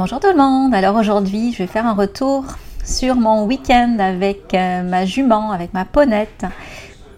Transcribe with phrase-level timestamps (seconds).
[0.00, 2.46] Bonjour tout le monde, alors aujourd'hui je vais faire un retour
[2.82, 6.46] sur mon week-end avec euh, ma jument, avec ma ponette,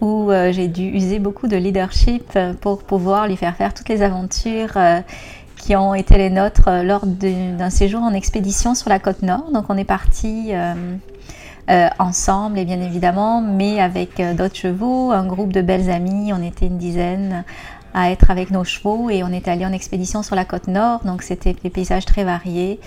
[0.01, 4.01] où euh, j'ai dû user beaucoup de leadership pour pouvoir lui faire faire toutes les
[4.01, 4.99] aventures euh,
[5.55, 9.49] qui ont été les nôtres lors d'un séjour en expédition sur la côte nord.
[9.53, 10.51] Donc on est parti
[11.99, 16.65] ensemble et bien évidemment, mais avec d'autres chevaux, un groupe de belles amies, on était
[16.65, 17.45] une dizaine
[17.93, 21.01] à être avec nos chevaux et on est allé en expédition sur la côte nord,
[21.05, 22.79] donc c'était des paysages très variés.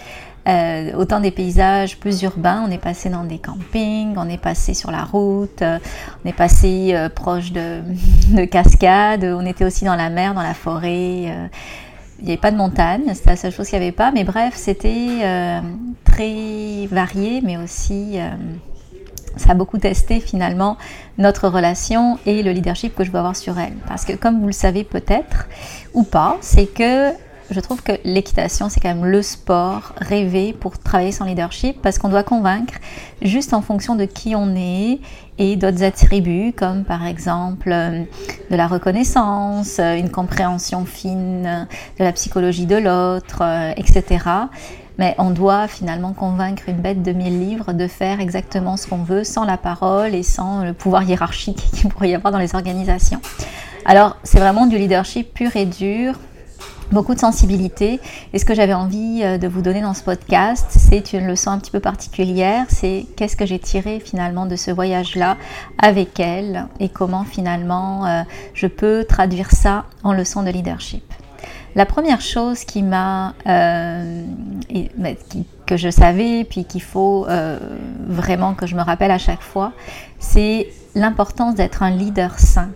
[0.49, 4.75] Euh, autant des paysages plus urbains, on est passé dans des campings, on est passé
[4.75, 5.79] sur la route, euh,
[6.25, 7.81] on est passé euh, proche de,
[8.31, 11.23] de, cascades, on était aussi dans la mer, dans la forêt.
[12.21, 14.23] il n'y avait pas de montagne, c'était la seule chose qu'il n'y avait pas, mais
[14.23, 15.61] bref, c'était
[16.05, 18.19] très varié, mais aussi
[19.37, 20.77] ça a beaucoup testé finalement
[21.19, 23.75] notre relation et le leadership que je veux avoir sur elle.
[23.87, 25.47] Parce que comme vous le savez peut-être
[25.95, 27.13] ou pas, c'est que
[27.51, 31.99] je trouve que l'équitation, c'est quand même le sport rêvé pour travailler son leadership parce
[31.99, 32.75] qu'on doit convaincre
[33.23, 34.99] juste en fonction de qui on est
[35.39, 38.03] et d'autres attributs comme par exemple euh,
[38.51, 44.47] de la reconnaissance, euh, une compréhension fine de la psychologie de l'autre, euh, etc
[44.99, 49.03] mais on doit finalement convaincre une bête de mille livres de faire exactement ce qu'on
[49.03, 52.55] veut sans la parole et sans le pouvoir hiérarchique qu'il pourrait y avoir dans les
[52.55, 53.21] organisations.
[53.85, 56.19] Alors c'est vraiment du leadership pur et dur,
[56.93, 58.01] beaucoup de sensibilité.
[58.33, 61.51] Et ce que j'avais envie euh, de vous donner dans ce podcast, c'est une leçon
[61.51, 62.67] un petit peu particulière.
[62.69, 65.37] C'est qu'est-ce que j'ai tiré finalement de ce voyage-là
[65.79, 68.23] avec elle et comment finalement euh,
[68.55, 71.05] je peux traduire ça en leçon de leadership.
[71.77, 74.25] La première chose euh,
[75.67, 77.59] que je savais, puis qu'il faut euh,
[78.01, 79.73] vraiment que je me rappelle à chaque fois,
[80.19, 82.71] c'est l'importance d'être un leader sain.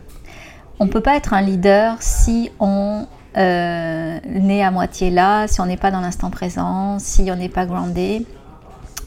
[0.78, 3.06] On ne peut pas être un leader si on
[3.38, 7.48] euh, est à moitié là, si on n'est pas dans l'instant présent, si on n'est
[7.48, 8.26] pas groundé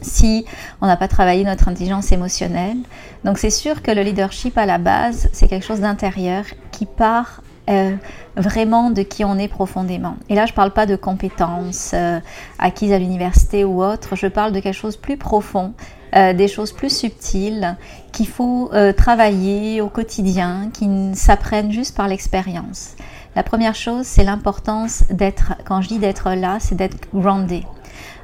[0.01, 0.45] si
[0.81, 2.77] on n'a pas travaillé notre intelligence émotionnelle.
[3.23, 7.42] Donc c'est sûr que le leadership à la base, c'est quelque chose d'intérieur qui part
[7.69, 7.95] euh,
[8.35, 10.15] vraiment de qui on est profondément.
[10.27, 12.19] Et là, je ne parle pas de compétences euh,
[12.59, 15.73] acquises à l'université ou autre, je parle de quelque chose de plus profond,
[16.15, 17.77] euh, des choses plus subtiles
[18.11, 22.95] qu'il faut travailler au quotidien, qui s'apprennent juste par l'expérience.
[23.35, 27.63] La première chose, c'est l'importance d'être, quand je dis d'être là, c'est d'être grounded.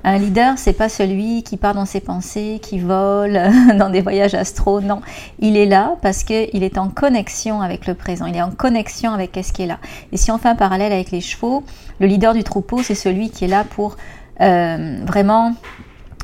[0.04, 3.40] Un leader, c'est pas celui qui part dans ses pensées, qui vole
[3.78, 4.82] dans des voyages astro.
[4.82, 5.02] Non,
[5.40, 8.26] il est là parce qu'il est en connexion avec le présent.
[8.26, 9.80] Il est en connexion avec ce qui est là.
[10.12, 11.64] Et si on fait un parallèle avec les chevaux,
[12.00, 13.98] le leader du troupeau, c'est celui qui est là pour
[14.42, 15.54] euh, vraiment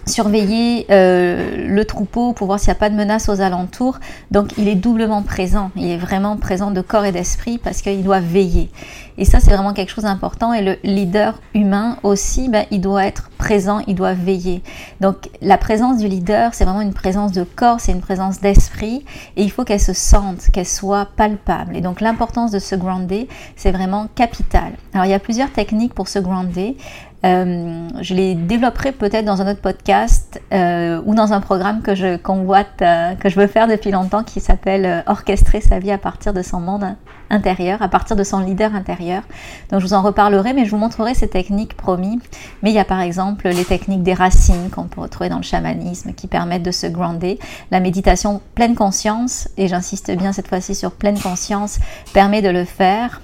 [0.06, 4.00] surveiller euh, le troupeau pour voir s'il n'y a pas de menace aux alentours.
[4.32, 8.04] Donc il est doublement présent, il est vraiment présent de corps et d'esprit parce qu'il
[8.04, 8.70] doit veiller.
[9.18, 13.06] Et ça c'est vraiment quelque chose d'important et le leader humain aussi, ben, il doit
[13.06, 14.62] être présent, il doit veiller.
[15.02, 19.06] Donc la présence du leader c'est vraiment une présence de corps, c'est une présence d'esprit
[19.38, 21.76] et il faut qu'elle se sente, qu'elle soit palpable.
[21.76, 24.74] Et donc l'importance de se grounder c'est vraiment capital.
[24.94, 26.78] Alors il y a plusieurs techniques pour se grounder.
[27.26, 31.96] Euh, je les développerai peut-être dans un autre podcast euh, ou dans un programme que
[31.96, 35.98] je convoite, euh, que je veux faire depuis longtemps, qui s'appelle Orchestrer sa vie à
[35.98, 36.86] partir de son monde
[37.32, 39.24] intérieur, à partir de son leader intérieur.
[39.72, 42.20] Donc je vous en reparlerai, mais je vous montrerai ces techniques promis.
[42.62, 45.44] Mais il y a par exemple les techniques des racines qu'on peut retrouver dans le
[45.44, 47.40] chamanisme qui permettent de se grounder.
[47.72, 51.80] La méditation pleine conscience, et j'insiste bien cette fois-ci sur pleine conscience,
[52.14, 53.22] permet de le faire.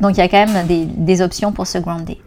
[0.00, 2.20] Donc il y a quand même des, des options pour se grounder.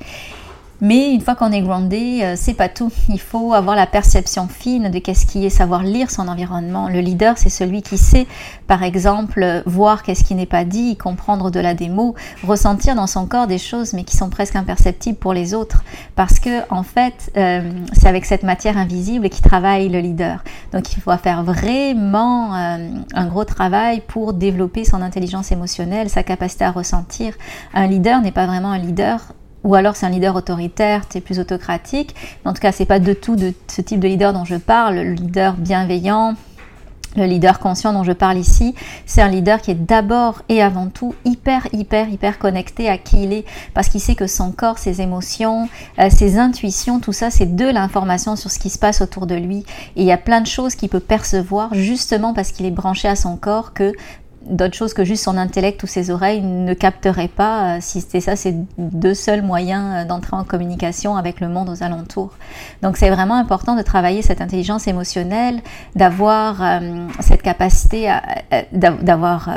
[0.80, 2.92] Mais une fois qu'on est groundé, euh, c'est pas tout.
[3.10, 6.88] Il faut avoir la perception fine de qu'est-ce qui est savoir lire son environnement.
[6.88, 8.28] Le leader, c'est celui qui sait,
[8.68, 12.14] par exemple, voir qu'est-ce qui n'est pas dit, comprendre de la démo,
[12.46, 15.84] ressentir dans son corps des choses, mais qui sont presque imperceptibles pour les autres.
[16.16, 20.44] Parce que, en fait, euh, c'est avec cette matière invisible qui travaille le leader.
[20.74, 26.22] Donc, il faut faire vraiment euh, un gros travail pour développer son intelligence émotionnelle, sa
[26.22, 27.34] capacité à ressentir.
[27.74, 29.34] Un leader n'est pas vraiment un leader
[29.68, 32.16] ou alors c'est un leader autoritaire, c'est plus autocratique.
[32.46, 33.36] En tout cas, c'est pas de tout
[33.68, 34.96] ce type de leader dont je parle.
[34.96, 36.36] Le leader bienveillant,
[37.18, 38.76] le leader conscient dont je parle ici,
[39.06, 43.24] c'est un leader qui est d'abord et avant tout hyper, hyper, hyper connecté à qui
[43.24, 45.68] il est, parce qu'il sait que son corps, ses émotions,
[46.00, 49.36] euh, ses intuitions, tout ça, c'est de l'information sur ce qui se passe autour de
[49.36, 49.66] lui.
[49.98, 53.10] Et il y a plein de choses qu'il peut percevoir justement parce qu'il est branché
[53.10, 53.92] à son corps que
[54.50, 58.22] d'autres choses que juste son intellect ou ses oreilles ne capteraient pas euh, si c'était
[58.22, 62.32] ça ces deux seuls moyens euh, d'entrer en communication avec le monde aux alentours.
[62.82, 65.62] Donc c'est vraiment important de travailler cette intelligence émotionnelle,
[65.96, 68.12] d'avoir euh, cette capacité
[68.72, 69.50] d'avoir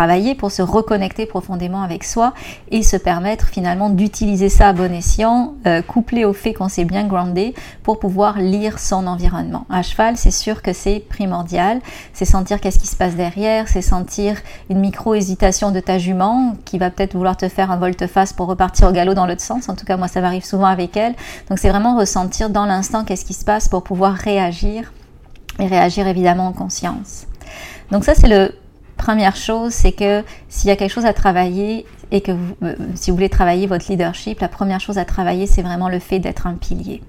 [0.00, 2.32] travailler pour se reconnecter profondément avec soi
[2.70, 6.86] et se permettre finalement d'utiliser ça à bon escient, euh, couplé au fait qu'on s'est
[6.86, 9.66] bien groundé pour pouvoir lire son environnement.
[9.68, 11.80] À cheval, c'est sûr que c'est primordial,
[12.14, 14.38] c'est sentir qu'est-ce qui se passe derrière, c'est sentir
[14.70, 18.88] une micro-hésitation de ta jument qui va peut-être vouloir te faire un volte-face pour repartir
[18.88, 19.68] au galop dans l'autre sens.
[19.68, 21.14] En tout cas, moi, ça m'arrive souvent avec elle.
[21.50, 24.94] Donc, c'est vraiment ressentir dans l'instant qu'est-ce qui se passe pour pouvoir réagir
[25.58, 27.26] et réagir évidemment en conscience.
[27.90, 28.54] Donc ça, c'est le
[29.10, 32.30] première chose, c'est que s'il y a quelque chose à travailler et que
[32.62, 35.98] euh, si vous voulez travailler votre leadership, la première chose à travailler, c'est vraiment le
[35.98, 37.02] fait d'être un pilier.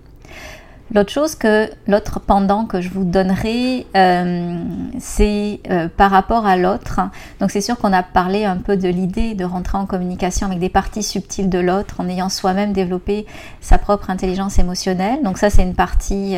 [0.95, 4.57] L'autre chose que, l'autre pendant que je vous donnerai, euh,
[4.98, 7.01] c'est euh, par rapport à l'autre.
[7.39, 10.57] Donc c'est sûr qu'on a parlé un peu de l'idée de rentrer en communication avec
[10.57, 13.27] des parties subtiles de l'autre en ayant soi-même développé
[13.62, 15.21] sa propre intelligence émotionnelle.
[15.21, 16.36] Donc ça c'est une partie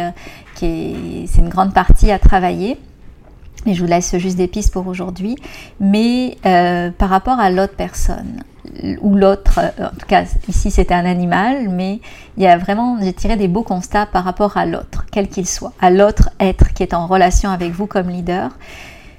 [0.56, 2.78] qui est, c'est une grande partie à travailler.
[3.66, 5.36] Et je vous laisse juste des pistes pour aujourd'hui.
[5.80, 8.44] Mais euh, par rapport à l'autre personne,
[9.02, 12.00] ou l'autre, euh, en tout cas ici c'était un animal, mais
[12.38, 15.48] il y a vraiment, j'ai tiré des beaux constats par rapport à l'autre, quel qu'il
[15.48, 18.52] soit, à l'autre être qui est en relation avec vous comme leader.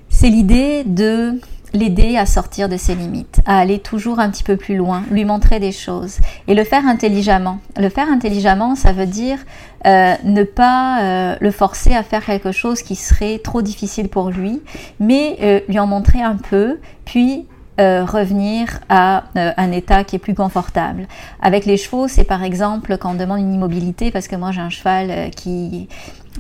[0.09, 1.41] C'est l'idée de
[1.75, 5.25] l'aider à sortir de ses limites, à aller toujours un petit peu plus loin, lui
[5.25, 7.59] montrer des choses et le faire intelligemment.
[7.77, 9.39] Le faire intelligemment, ça veut dire
[9.87, 14.31] euh, ne pas euh, le forcer à faire quelque chose qui serait trop difficile pour
[14.31, 14.63] lui,
[15.01, 20.37] mais euh, lui en montrer un peu, puis revenir à un état qui est plus
[20.37, 21.09] confortable.
[21.43, 24.61] Avec les chevaux, c'est par exemple quand on demande une immobilité, parce que moi j'ai
[24.61, 25.89] un cheval qui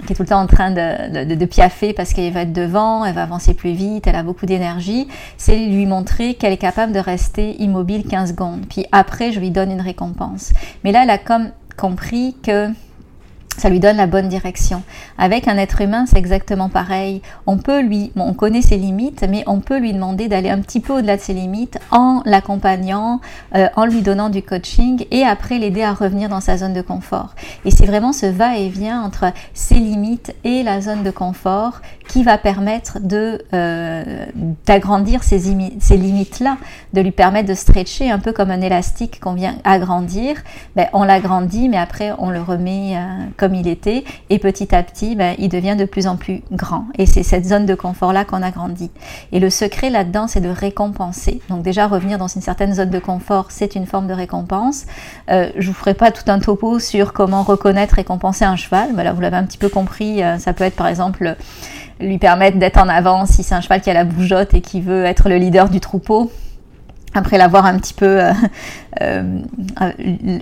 [0.07, 2.53] qui est tout le temps en train de, de, de piaffer parce qu'elle va être
[2.53, 6.59] devant, elle va avancer plus vite, elle a beaucoup d'énergie, c'est lui montrer qu'elle est
[6.59, 8.67] capable de rester immobile 15 secondes.
[8.69, 10.53] Puis après, je lui donne une récompense.
[10.83, 12.69] Mais là, elle a comme compris que
[13.57, 14.83] ça lui donne la bonne direction.
[15.19, 17.23] Avec un être humain, c'est exactement pareil.
[17.47, 20.81] On peut lui, on connaît ses limites, mais on peut lui demander d'aller un petit
[20.81, 23.21] peu au-delà de ses limites en l'accompagnant,
[23.55, 26.83] euh, en lui donnant du coaching et après l'aider à revenir dans sa zone de
[26.83, 27.35] confort.
[27.65, 32.39] Et c'est vraiment ce va-et-vient entre ses limites et la zone de confort qui va
[32.39, 34.27] permettre de euh,
[34.67, 36.57] d'agrandir ces, limites-là,
[36.93, 40.37] de lui permettre de stretcher un peu comme un élastique qu'on vient agrandir.
[40.77, 43.01] Ben, on l'agrandit, mais après on le remet euh,
[43.37, 46.87] comme il était, et petit à petit, ben, il devient de plus en plus grand.
[46.99, 48.91] Et c'est cette zone de confort-là qu'on agrandit.
[49.33, 51.41] Et le secret là-dedans, c'est de récompenser.
[51.49, 54.87] Donc déjà, revenir dans une certaine zone de confort, c'est une forme de récompense.
[55.31, 58.91] Euh, je vous ferai pas tout un topo sur comment reconnaître, récompenser un cheval.
[58.95, 60.23] Ben vous l'avez un petit peu compris.
[60.23, 61.37] Euh, ça peut être par exemple
[62.05, 64.81] lui permettre d'être en avant si c'est un cheval qui a la bougeotte et qui
[64.81, 66.31] veut être le leader du troupeau.
[67.15, 68.33] Après l'avoir un petit peu euh,
[69.01, 69.41] euh,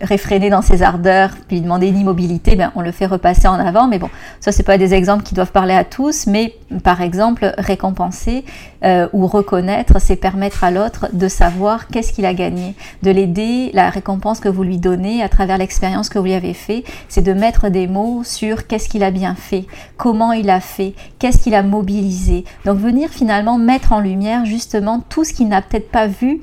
[0.02, 3.88] réfréné dans ses ardeurs, puis demander une immobilité, ben, on le fait repasser en avant.
[3.88, 4.10] Mais bon,
[4.40, 6.54] ça c'est pas des exemples qui doivent parler à tous, mais
[6.84, 8.44] par exemple récompenser
[8.84, 13.70] euh, ou reconnaître, c'est permettre à l'autre de savoir qu'est-ce qu'il a gagné, de l'aider.
[13.72, 17.22] La récompense que vous lui donnez à travers l'expérience que vous lui avez fait, c'est
[17.22, 19.66] de mettre des mots sur qu'est-ce qu'il a bien fait,
[19.96, 22.44] comment il a fait, qu'est-ce qu'il a mobilisé.
[22.64, 26.40] Donc venir finalement mettre en lumière justement tout ce qu'il n'a peut-être pas vu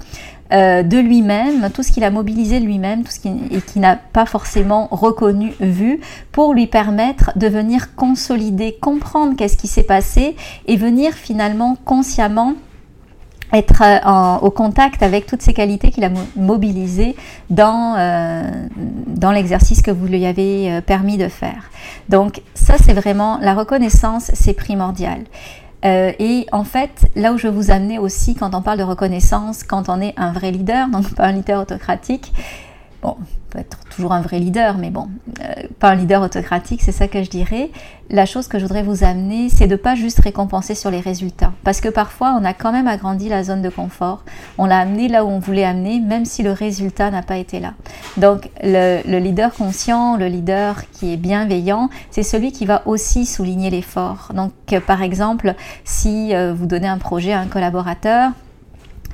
[0.52, 4.88] euh, de lui-même, tout ce qu'il a mobilisé lui-même, tout ce qui n'a pas forcément
[4.90, 6.00] reconnu, vu,
[6.32, 10.36] pour lui permettre de venir consolider, comprendre qu'est-ce qui s'est passé
[10.66, 12.54] et venir finalement consciemment
[13.52, 17.16] être euh, au contact avec toutes ces qualités qu'il a mobilisées
[17.50, 18.52] dans, euh,
[19.08, 21.70] dans l'exercice que vous lui avez permis de faire.
[22.10, 25.20] Donc ça, c'est vraiment la reconnaissance, c'est primordial.
[25.86, 29.64] Euh, et en fait, là où je vous amener aussi quand on parle de reconnaissance,
[29.64, 32.34] quand on est un vrai leader, donc pas un leader autocratique,
[33.02, 33.16] bon,
[33.50, 35.10] peut être toujours un vrai leader, mais bon,
[35.42, 37.72] euh, pas un leader autocratique, c'est ça que je dirais.
[38.10, 41.52] La chose que je voudrais vous amener, c'est de pas juste récompenser sur les résultats,
[41.64, 44.24] parce que parfois on a quand même agrandi la zone de confort,
[44.58, 47.60] on l'a amené là où on voulait amener, même si le résultat n'a pas été
[47.60, 47.74] là.
[48.18, 53.26] Donc le, le leader conscient, le leader qui est bienveillant, c'est celui qui va aussi
[53.26, 54.32] souligner l'effort.
[54.34, 54.54] Donc
[54.86, 58.32] par exemple, si euh, vous donnez un projet à un collaborateur,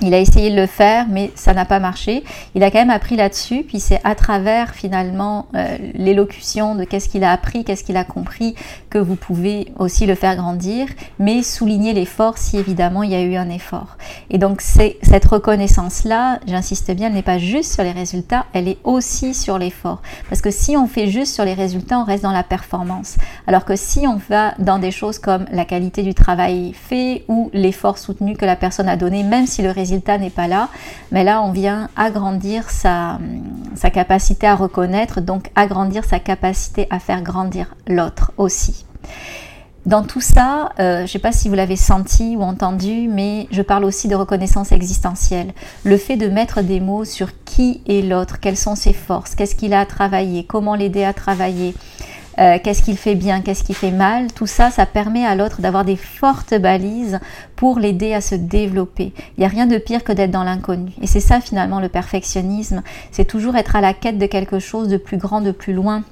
[0.02, 2.24] il a essayé de le faire, mais ça n'a pas marché.
[2.54, 7.08] Il a quand même appris là-dessus, puis c'est à travers finalement euh, l'élocution de qu'est-ce
[7.08, 8.54] qu'il a appris, qu'est-ce qu'il a compris,
[8.90, 10.88] que vous pouvez aussi le faire grandir,
[11.18, 13.96] mais souligner l'effort si évidemment il y a eu un effort.
[14.30, 18.78] Et donc c'est cette reconnaissance-là, j'insiste bien, n'est pas juste sur les résultats, elle est
[18.84, 20.02] aussi sur l'effort.
[20.28, 23.16] Parce que si on fait juste sur les résultats, on reste dans la performance.
[23.46, 27.50] Alors que si on va dans des choses comme la qualité du travail fait ou
[27.52, 30.68] l'effort soutenu que la personne a donné, même si le résultat n'est pas là,
[31.12, 33.18] mais là on vient agrandir sa,
[33.74, 38.86] sa capacité à reconnaître, donc agrandir sa capacité à faire grandir l'autre aussi.
[39.86, 43.46] Dans tout ça, euh, je ne sais pas si vous l'avez senti ou entendu, mais
[43.52, 45.52] je parle aussi de reconnaissance existentielle.
[45.84, 49.54] Le fait de mettre des mots sur qui est l'autre, quelles sont ses forces, qu'est-ce
[49.54, 51.72] qu'il a à travailler, comment l'aider à travailler,
[52.40, 55.60] euh, qu'est-ce qu'il fait bien, qu'est-ce qu'il fait mal, tout ça, ça permet à l'autre
[55.60, 57.20] d'avoir des fortes balises
[57.54, 59.12] pour l'aider à se développer.
[59.36, 60.90] Il n'y a rien de pire que d'être dans l'inconnu.
[61.00, 64.88] Et c'est ça finalement le perfectionnisme, c'est toujours être à la quête de quelque chose
[64.88, 66.02] de plus grand, de plus loin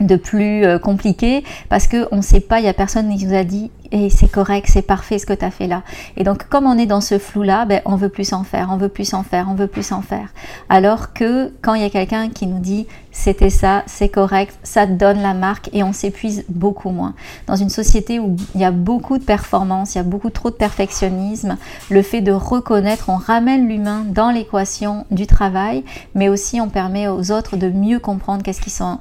[0.00, 3.34] de plus euh, compliqué parce qu'on ne sait pas, il n'y a personne qui nous
[3.34, 5.82] a dit et c'est correct, c'est parfait ce que tu as fait là.
[6.16, 8.76] Et donc comme on est dans ce flou-là, ben, on veut plus en faire, on
[8.76, 10.28] veut plus en faire, on veut plus en faire.
[10.68, 14.86] Alors que quand il y a quelqu'un qui nous dit c'était ça, c'est correct, ça
[14.86, 17.14] donne la marque et on s'épuise beaucoup moins.
[17.46, 20.50] Dans une société où il y a beaucoup de performance, il y a beaucoup trop
[20.50, 21.58] de perfectionnisme,
[21.90, 25.84] le fait de reconnaître, on ramène l'humain dans l'équation du travail,
[26.14, 28.98] mais aussi on permet aux autres de mieux comprendre qu'est-ce qui sont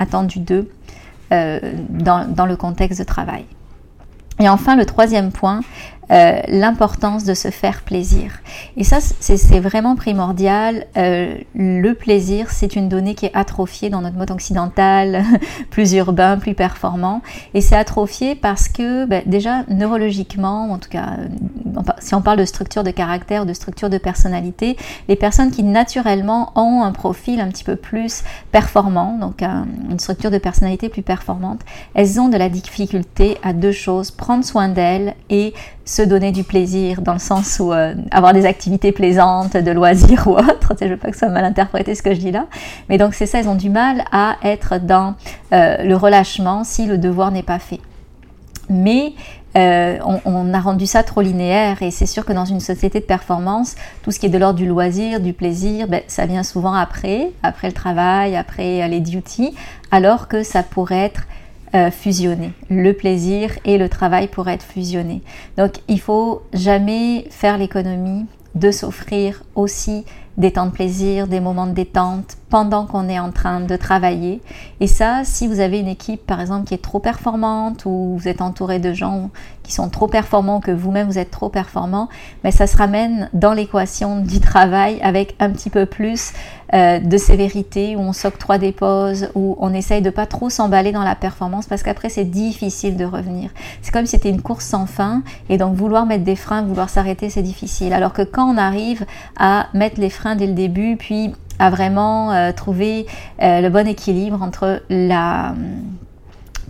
[0.00, 0.68] attendu d'eux
[1.32, 3.44] euh, dans, dans, le contexte de travail.
[4.40, 5.60] Et enfin, le troisième point,
[6.10, 8.32] euh, l'importance de se faire plaisir.
[8.76, 10.86] Et ça, c'est vraiment primordial.
[10.96, 15.22] Euh, le plaisir, c'est une donnée qui est atrophiée dans notre mode occidental,
[15.70, 17.22] plus urbain, plus performant.
[17.54, 22.38] Et c'est atrophié parce que ben, déjà, neurologiquement, en tout cas, euh, si on parle
[22.38, 24.76] de structure de caractère, de structure de personnalité,
[25.06, 30.32] les personnes qui naturellement ont un profil un petit peu plus performant, donc une structure
[30.32, 31.60] de personnalité plus performante,
[31.94, 35.54] elles ont de la difficulté à deux choses, prendre soin d'elles et
[35.90, 40.24] se donner du plaisir dans le sens où euh, avoir des activités plaisantes, de loisirs
[40.28, 40.74] ou autres.
[40.80, 42.46] Je veux pas que ça soit mal interprété ce que je dis là.
[42.88, 45.16] Mais donc c'est ça, ils ont du mal à être dans
[45.52, 47.80] euh, le relâchement si le devoir n'est pas fait.
[48.68, 49.14] Mais
[49.56, 53.04] euh, on, a rendu ça trop linéaire et c'est sûr que dans une société de
[53.04, 56.72] performance, tout ce qui est de l'ordre du loisir, du plaisir, ben, ça vient souvent
[56.72, 59.56] après, après le travail, après les duties,
[59.90, 61.22] alors que ça pourrait être
[61.74, 62.52] euh, fusionner.
[62.68, 65.22] Le plaisir et le travail pourraient être fusionnés.
[65.56, 70.04] Donc il faut jamais faire l'économie de s'offrir aussi
[70.36, 74.42] des temps de plaisir, des moments de détente pendant qu'on est en train de travailler.
[74.80, 78.28] Et ça, si vous avez une équipe, par exemple, qui est trop performante ou vous
[78.28, 79.30] êtes entouré de gens
[79.62, 82.08] qui sont trop performants, que vous-même vous êtes trop performant,
[82.42, 86.32] mais ça se ramène dans l'équation du travail avec un petit peu plus
[86.74, 90.90] euh, de sévérité, où on s'octroie des pauses, où on essaye de pas trop s'emballer
[90.92, 93.50] dans la performance parce qu'après c'est difficile de revenir.
[93.82, 96.88] C'est comme si c'était une course sans fin et donc vouloir mettre des freins, vouloir
[96.88, 97.92] s'arrêter, c'est difficile.
[97.92, 99.04] Alors que quand on arrive
[99.36, 103.06] à mettre les freins dès le début, puis à vraiment euh, trouver
[103.40, 105.54] euh, le bon équilibre entre la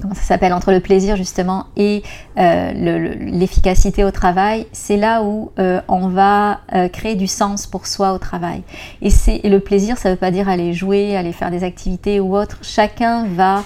[0.03, 2.03] comment ça s'appelle entre le plaisir justement et
[2.39, 5.53] euh, l'efficacité au travail, c'est là où
[5.89, 8.63] on va créer du sens pour soi au travail.
[9.03, 12.19] Et c'est le plaisir, ça ne veut pas dire aller jouer, aller faire des activités
[12.19, 12.57] ou autre.
[12.63, 13.63] Chacun va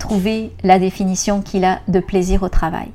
[0.00, 2.88] trouver la définition qu'il a de plaisir au travail.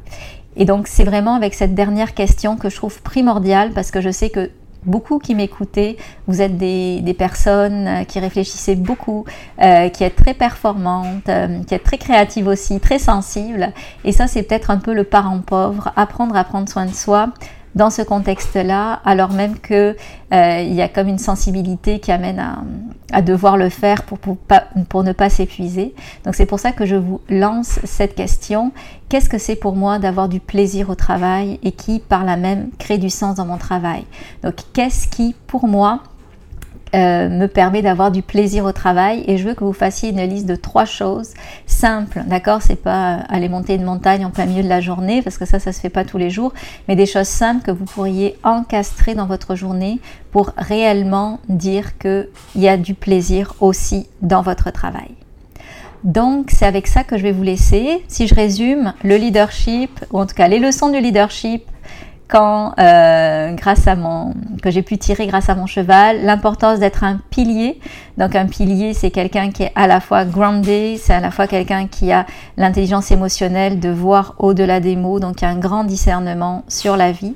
[0.58, 4.10] Et donc c'est vraiment avec cette dernière question que je trouve primordiale parce que je
[4.10, 4.50] sais que
[4.88, 9.26] beaucoup qui m'écoutez, vous êtes des, personnes euh, qui réfléchissez beaucoup,
[9.62, 13.72] euh, qui êtes très performantes, euh, qui êtes très créatives aussi, très sensibles.
[14.04, 17.30] Et ça, c'est peut-être un peu le parent pauvre, apprendre à prendre soin de soi,
[17.78, 19.96] dans ce contexte-là, alors même qu'il
[20.34, 22.44] euh, y a comme une sensibilité qui amène
[23.12, 25.94] à, devoir le faire pour, pour, ne pas s'épuiser.
[26.26, 28.72] Donc c'est pour ça que je vous lance cette question.
[29.10, 32.70] Qu'est-ce que c'est pour moi d'avoir du plaisir au travail et qui par là même
[32.80, 34.06] crée du sens dans mon travail?
[34.44, 36.02] Donc qu'est-ce qui pour moi
[36.96, 40.22] euh, me permet d'avoir du plaisir au travail et je veux que vous fassiez une
[40.22, 41.34] liste de trois choses
[41.66, 42.62] simples, d'accord?
[42.62, 45.60] C'est pas aller monter une montagne en plein milieu de la journée parce que ça,
[45.60, 46.54] ça se fait pas tous les jours,
[46.88, 50.00] mais des choses simples que vous pourriez encastrer dans votre journée
[50.32, 55.10] pour réellement dire qu'il y a du plaisir aussi dans votre travail.
[56.04, 58.04] Donc c'est avec ça que je vais vous laisser.
[58.08, 61.66] Si je résume, le leadership, ou en tout cas les leçons du leadership,
[62.28, 67.04] quand, euh, grâce à mon, que j'ai pu tirer grâce à mon cheval, l'importance d'être
[67.04, 67.80] un pilier.
[68.18, 71.48] Donc un pilier, c'est quelqu'un qui est à la fois grounded, c'est à la fois
[71.48, 72.26] quelqu'un qui a
[72.58, 77.36] l'intelligence émotionnelle de voir au-delà des mots, donc un grand discernement sur la vie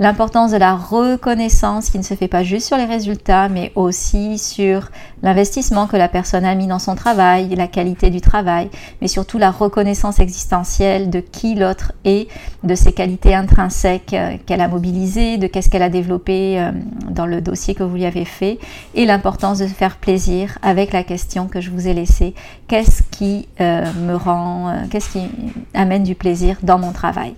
[0.00, 4.38] l'importance de la reconnaissance qui ne se fait pas juste sur les résultats, mais aussi
[4.38, 4.88] sur
[5.22, 8.70] l'investissement que la personne a mis dans son travail, la qualité du travail,
[9.02, 12.28] mais surtout la reconnaissance existentielle de qui l'autre est,
[12.64, 16.72] de ses qualités intrinsèques euh, qu'elle a mobilisées, de qu'est-ce qu'elle a développé euh,
[17.10, 18.58] dans le dossier que vous lui avez fait,
[18.94, 22.34] et l'importance de se faire plaisir avec la question que je vous ai laissée,
[22.68, 25.28] qu'est-ce qui euh, me rend, qu'est-ce qui
[25.74, 27.34] amène du plaisir dans mon travail?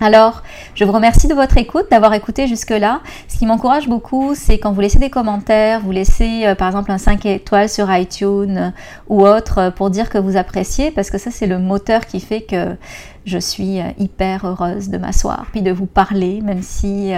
[0.00, 0.42] Alors,
[0.74, 3.00] je vous remercie de votre écoute, d'avoir écouté jusque-là.
[3.28, 6.90] Ce qui m'encourage beaucoup, c'est quand vous laissez des commentaires, vous laissez euh, par exemple
[6.90, 8.72] un 5 étoiles sur iTunes
[9.08, 12.42] ou autre pour dire que vous appréciez, parce que ça c'est le moteur qui fait
[12.42, 12.76] que
[13.24, 17.12] je suis euh, hyper heureuse de m'asseoir, puis de vous parler, même si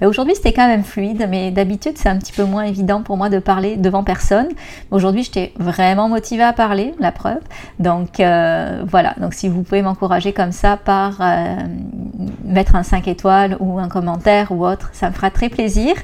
[0.00, 3.16] ben aujourd'hui c'était quand même fluide, mais d'habitude c'est un petit peu moins évident pour
[3.16, 4.48] moi de parler devant personne.
[4.90, 7.40] Aujourd'hui j'étais vraiment motivée à parler, la preuve.
[7.78, 11.20] Donc voilà, donc si vous pouvez m'encourager comme ça par
[12.44, 15.94] mettre un 5 étoiles ou un commentaire ou autre, ça me fera très plaisir.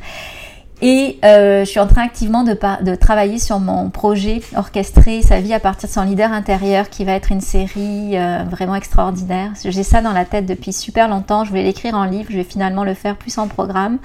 [0.82, 5.40] Et euh, je suis en train activement de, de, travailler sur mon projet orchestré sa
[5.40, 9.52] vie à partir de son leader intérieur qui va être une série euh, vraiment extraordinaire.
[9.64, 11.44] J'ai ça dans la tête depuis super longtemps.
[11.44, 12.26] Je voulais l'écrire en livre.
[12.30, 13.96] Je vais finalement le faire plus en programme.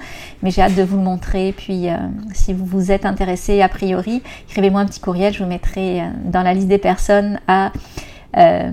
[0.42, 1.52] Mais j'ai hâte de vous le montrer.
[1.54, 1.96] Puis euh,
[2.32, 5.34] si vous vous êtes intéressé a priori, écrivez-moi un petit courriel.
[5.34, 7.70] Je vous mettrai dans la liste des personnes à,
[8.34, 8.70] à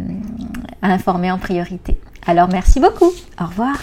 [0.82, 1.98] informer en priorité.
[2.26, 3.12] Alors merci beaucoup.
[3.42, 3.78] Au revoir.